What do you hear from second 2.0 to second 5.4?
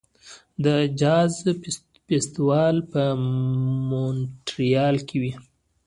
فستیوال په مونټریال کې وي.